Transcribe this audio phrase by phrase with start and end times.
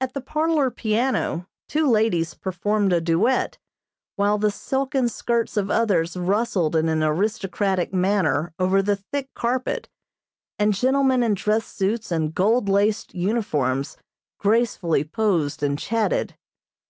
[0.00, 3.56] At the parlor piano two ladies performed a duet,
[4.16, 9.88] while the silken skirts of others rustled in an aristocratic manner over the thick carpet,
[10.58, 13.96] and gentlemen in dress suits and gold laced uniforms
[14.40, 16.34] gracefully posed and chatted.